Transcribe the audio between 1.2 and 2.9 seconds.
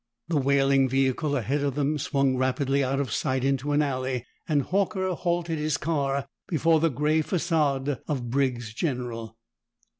ahead of them swung rapidly